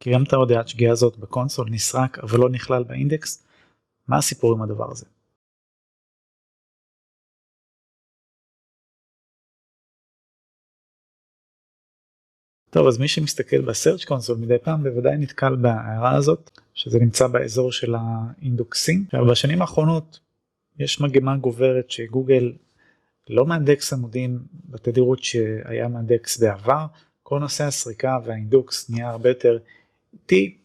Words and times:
כי 0.00 0.12
גם 0.12 0.22
את 0.22 0.32
ההודעת 0.32 0.68
שגיאה 0.68 0.92
הזאת 0.92 1.16
בקונסול 1.16 1.68
נסרק 1.70 2.18
אבל 2.18 2.38
לא 2.38 2.50
נכלל 2.50 2.82
באינדקס. 2.82 3.44
מה 4.08 4.16
הסיפור 4.18 4.52
עם 4.52 4.62
הדבר 4.62 4.90
הזה? 4.90 5.06
טוב 12.70 12.86
אז 12.86 12.98
מי 12.98 13.08
שמסתכל 13.08 13.60
ב 13.60 13.66
Search 13.66 14.04
Console 14.04 14.38
מדי 14.38 14.58
פעם 14.62 14.82
בוודאי 14.82 15.16
נתקל 15.16 15.56
בהערה 15.56 16.16
הזאת 16.16 16.50
שזה 16.74 16.98
נמצא 16.98 17.26
באזור 17.26 17.72
של 17.72 17.94
האינדוקסים. 17.94 19.04
עכשיו 19.06 19.26
בשנים 19.26 19.60
האחרונות 19.60 20.20
יש 20.78 21.00
מגמה 21.00 21.36
גוברת 21.36 21.90
שגוגל 21.90 22.52
לא 23.28 23.46
מאנדקס 23.46 23.92
עמודים 23.92 24.38
בתדירות 24.64 25.22
שהיה 25.22 25.88
מאנדקס 25.88 26.38
בעבר, 26.38 26.86
כל 27.22 27.38
נושא 27.38 27.64
הסריקה 27.64 28.18
והאינדוקס 28.24 28.90
נהיה 28.90 29.10
הרבה 29.10 29.28
יותר 29.28 29.58
איטי 30.12 30.56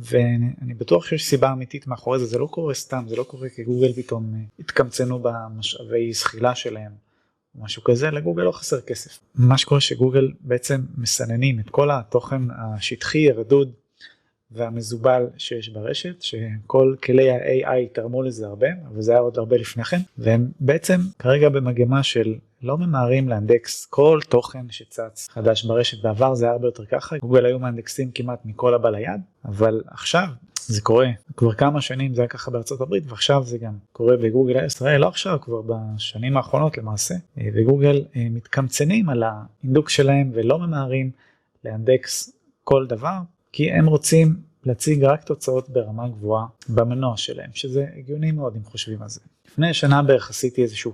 ואני 0.00 0.74
בטוח 0.74 1.06
שיש 1.06 1.24
סיבה 1.24 1.52
אמיתית 1.52 1.86
מאחורי 1.86 2.18
זה, 2.18 2.26
זה 2.26 2.38
לא 2.38 2.46
קורה 2.46 2.74
סתם, 2.74 3.04
זה 3.08 3.16
לא 3.16 3.22
קורה 3.22 3.48
כי 3.48 3.64
גוגל 3.64 3.92
פתאום 3.92 4.34
התקמצנו 4.58 5.18
במשאבי 5.18 6.12
זחילה 6.12 6.54
שלהם. 6.54 6.92
משהו 7.54 7.84
כזה, 7.84 8.10
לגוגל 8.10 8.42
לא 8.42 8.52
חסר 8.52 8.80
כסף. 8.80 9.18
מה 9.34 9.58
שקורה 9.58 9.80
שגוגל 9.80 10.32
בעצם 10.40 10.80
מסננים 10.98 11.60
את 11.60 11.70
כל 11.70 11.90
התוכן 11.90 12.42
השטחי, 12.50 13.30
הרדוד 13.30 13.72
והמזובל 14.50 15.26
שיש 15.38 15.68
ברשת, 15.68 16.22
שכל 16.22 16.94
כלי 17.02 17.30
ה-AI 17.30 17.88
תרמו 17.92 18.22
לזה 18.22 18.46
הרבה, 18.46 18.66
אבל 18.88 19.02
זה 19.02 19.12
היה 19.12 19.20
עוד 19.20 19.38
הרבה 19.38 19.56
לפני 19.56 19.84
כן, 19.84 20.00
והם 20.18 20.48
בעצם 20.60 21.00
כרגע 21.18 21.48
במגמה 21.48 22.02
של 22.02 22.34
לא 22.62 22.78
ממהרים 22.78 23.28
לאנדקס 23.28 23.86
כל 23.86 24.20
תוכן 24.28 24.66
שצץ 24.70 25.28
חדש 25.30 25.64
ברשת, 25.64 26.02
בעבר 26.02 26.34
זה 26.34 26.44
היה 26.44 26.52
הרבה 26.52 26.68
יותר 26.68 26.84
ככה, 26.84 27.18
גוגל 27.18 27.44
היו 27.44 27.58
מאנדקסים 27.58 28.10
כמעט 28.10 28.40
מכל 28.44 28.74
הבא 28.74 28.90
ליד, 28.90 29.20
אבל 29.44 29.82
עכשיו 29.86 30.26
זה 30.66 30.80
קורה 30.80 31.08
כבר 31.36 31.52
כמה 31.52 31.80
שנים 31.80 32.14
זה 32.14 32.20
היה 32.20 32.28
ככה 32.28 32.50
בארצות 32.50 32.80
הברית 32.80 33.04
ועכשיו 33.06 33.44
זה 33.44 33.58
גם 33.58 33.72
קורה 33.92 34.16
בגוגל 34.16 34.64
ישראל 34.64 35.00
לא 35.00 35.08
עכשיו 35.08 35.38
כבר 35.40 35.62
בשנים 35.62 36.36
האחרונות 36.36 36.78
למעשה 36.78 37.14
וגוגל 37.36 38.04
מתקמצנים 38.16 39.08
על 39.08 39.22
האינדוקס 39.22 39.92
שלהם 39.92 40.30
ולא 40.34 40.58
ממהרים 40.58 41.10
לאנדקס 41.64 42.32
כל 42.64 42.86
דבר 42.86 43.18
כי 43.52 43.72
הם 43.72 43.86
רוצים 43.86 44.36
להציג 44.64 45.04
רק 45.04 45.24
תוצאות 45.24 45.68
ברמה 45.70 46.08
גבוהה 46.08 46.46
במנוע 46.68 47.16
שלהם 47.16 47.50
שזה 47.54 47.86
הגיוני 47.96 48.32
מאוד 48.32 48.56
אם 48.56 48.64
חושבים 48.64 49.02
על 49.02 49.08
זה. 49.08 49.20
לפני 49.46 49.74
שנה 49.74 50.02
בערך 50.02 50.30
עשיתי 50.30 50.62
איזשהו 50.62 50.92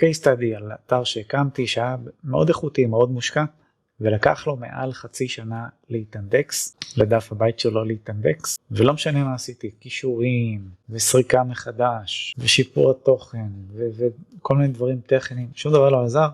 case 0.00 0.22
study 0.22 0.56
על 0.56 0.72
אתר 0.72 1.04
שהקמתי 1.04 1.66
שהיה 1.66 1.96
מאוד 2.24 2.48
איכותי 2.48 2.86
מאוד 2.86 3.10
מושקע 3.10 3.44
ולקח 4.00 4.46
לו 4.46 4.56
מעל 4.56 4.92
חצי 4.92 5.28
שנה 5.28 5.68
להתאנדקס, 5.88 6.76
לדף 6.96 7.32
הבית 7.32 7.58
שלו 7.58 7.84
להתאנדקס, 7.84 8.58
ולא 8.70 8.92
משנה 8.92 9.24
מה 9.24 9.34
עשיתי, 9.34 9.70
כישורים, 9.80 10.68
וסריקה 10.90 11.44
מחדש, 11.44 12.34
ושיפור 12.38 12.90
התוכן, 12.90 13.48
וכל 13.76 14.56
מיני 14.56 14.68
דברים 14.68 15.00
טכניים, 15.06 15.48
שום 15.54 15.72
דבר 15.72 15.90
לא 15.90 16.04
עזר, 16.04 16.28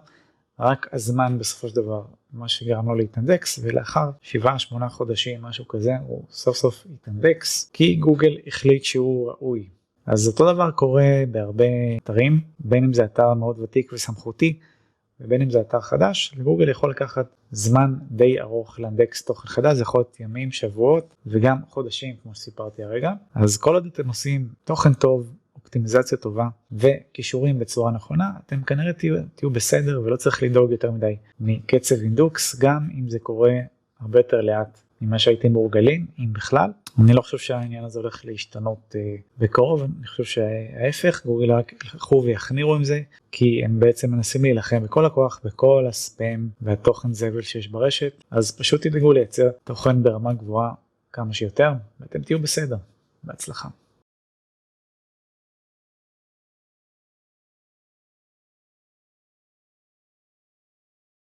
רק 0.61 0.89
הזמן 0.93 1.39
בסופו 1.39 1.69
של 1.69 1.77
דבר, 1.77 2.03
מה 2.33 2.49
שגרם 2.49 2.89
לו 2.89 2.95
להתאנדקס, 2.95 3.59
ולאחר 3.63 4.11
7-8 4.23 4.89
חודשים, 4.89 5.43
משהו 5.43 5.69
כזה, 5.69 5.93
הוא 6.07 6.25
סוף 6.31 6.57
סוף 6.57 6.87
התאנדקס, 6.95 7.71
כי 7.73 7.95
גוגל 7.95 8.37
החליט 8.47 8.85
שהוא 8.85 9.31
ראוי. 9.31 9.69
אז 10.07 10.29
אותו 10.29 10.53
דבר 10.53 10.71
קורה 10.71 11.25
בהרבה 11.31 11.65
אתרים, 12.03 12.41
בין 12.59 12.85
אם 12.85 12.93
זה 12.93 13.05
אתר 13.05 13.35
מאוד 13.35 13.59
ותיק 13.59 13.93
וסמכותי, 13.93 14.59
ובין 15.21 15.43
אם 15.43 15.51
זה 15.51 15.61
אתר 15.61 15.81
חדש, 15.81 16.35
לגוגל 16.39 16.69
יכול 16.69 16.91
לקחת 16.91 17.27
זמן 17.51 17.95
די 18.11 18.41
ארוך 18.41 18.81
לאנדקס 18.81 19.25
תוכן 19.25 19.49
חדש, 19.49 19.77
זה 19.77 19.83
יכול 19.83 20.01
להיות 20.01 20.21
ימים, 20.21 20.51
שבועות 20.51 21.15
וגם 21.27 21.59
חודשים 21.69 22.15
כמו 22.23 22.35
שסיפרתי 22.35 22.83
הרגע. 22.83 23.13
אז 23.35 23.57
כל 23.57 23.75
עוד 23.75 23.87
אתם 23.87 24.09
עושים 24.09 24.49
תוכן 24.65 24.93
טוב, 24.93 25.33
אופטימיזציה 25.57 26.19
טובה 26.19 26.49
וכישורים 26.73 27.59
בצורה 27.59 27.93
נכונה, 27.93 28.31
אתם 28.47 28.63
כנראה 28.63 28.93
תהיו, 28.93 29.17
תהיו 29.35 29.51
בסדר 29.51 30.01
ולא 30.05 30.17
צריך 30.17 30.43
לדאוג 30.43 30.71
יותר 30.71 30.91
מדי 30.91 31.17
מקצב 31.41 31.95
אינדוקס, 32.03 32.57
גם 32.59 32.89
אם 32.99 33.11
זה 33.11 33.19
קורה 33.19 33.53
הרבה 34.01 34.19
יותר 34.19 34.41
לאט 34.41 34.81
ממה 35.01 35.19
שהייתם 35.19 35.53
מורגלים, 35.53 36.07
אם 36.19 36.33
בכלל. 36.33 36.71
אני 36.99 37.13
לא 37.13 37.21
חושב 37.21 37.39
שהעניין 37.39 37.85
הזה 37.85 37.99
הולך 37.99 38.25
להשתנות 38.25 38.95
uh, 38.95 39.23
בקרוב, 39.39 39.83
אני 39.83 40.07
חושב 40.07 40.25
שההפך, 40.25 41.27
גוגל 41.27 41.53
רק 41.53 41.73
ילכו 41.73 42.23
ויחנירו 42.25 42.75
עם 42.75 42.85
זה, 42.85 43.01
כי 43.33 43.65
הם 43.65 43.81
בעצם 43.81 44.11
מנסים 44.11 44.43
להילחם 44.43 44.83
בכל 44.83 45.07
הכוח 45.07 45.41
בכל 45.45 45.85
הספאם 45.89 46.49
והתוכן 46.63 47.13
זבל 47.13 47.43
שיש 47.43 47.69
ברשת, 47.69 48.25
אז 48.31 48.57
פשוט 48.57 48.87
תדאגו 48.87 49.13
לייצר 49.13 49.51
תוכן 49.65 50.03
ברמה 50.03 50.33
גבוהה 50.33 50.73
כמה 51.13 51.33
שיותר, 51.33 51.73
ואתם 52.01 52.23
תהיו 52.23 52.39
בסדר. 52.39 52.77
בהצלחה. 53.25 53.69